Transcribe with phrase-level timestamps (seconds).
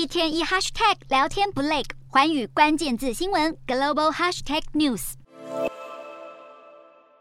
[0.00, 5.12] 一天一 hashtag 聊天不累，环宇关键字新闻 global hashtag news。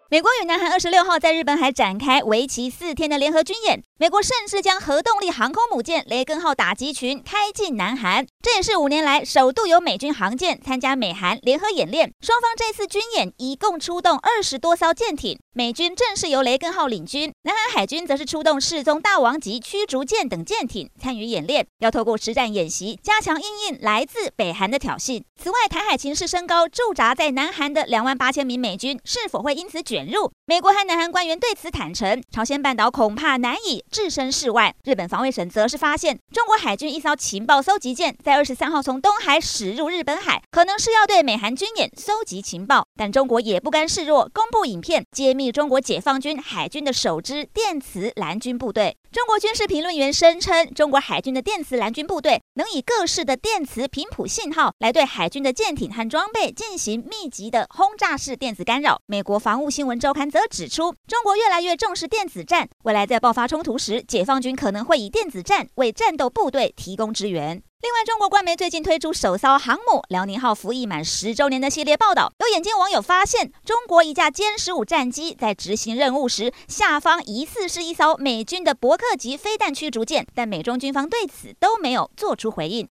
[0.09, 12.09] 美国与南韩二十六号在日本海展开为期四天的联合军演，美国甚至将核动力航空母舰“雷根”号打击群开进南韩，这也是五年来首度有美军航舰参加美韩联合演练。
[12.21, 25.21] 双方这次军演一共出动二十多艘舰艇，美军正是由“雷根”号领军，南韩海军则是出动“世宗大王”级驱逐舰等舰艇参与演练，要透过实战演习加强应应来自北韩的挑衅。
[25.35, 30.09] 此外，台海情势升高，驻扎在南韩的两万八千名美军是否会因此卷？
[30.09, 34.75] 入美国和南韩官员对此坦承，朝鲜半岛恐怕难以置身事外。
[34.83, 42.85] 日本防卫省则是发现，中国海军一艘情报搜集舰在二十三号从东海驶入日本海，可能是要对美韩军演搜集情报。
[42.95, 48.95] 但中国也不甘示弱，公布影片揭秘中国解放军海军的首支电磁蓝军部队。
[49.11, 59.01] 中国军事评论员声称，中国海军的电磁蓝军部队能以各式的电磁频谱信号来对海军的舰艇和装备进行密集的轰炸式电子干扰。
[59.07, 67.63] 美国防务新闻周刊则指出，中国越来越重视电子战，未来在爆发冲突时，解放军可能会以电子战为战斗部队提供支援。
[67.81, 72.29] 另外，中国官媒最近推出首艘航母辽宁号服役满十周年的系列报道。
[72.39, 82.85] 有眼尖网友发现，中国一架歼十五战机在执行任务时，下方疑似是一艘美军的伯克级飞弹驱逐舰，但美中军方对此都没有做出回应。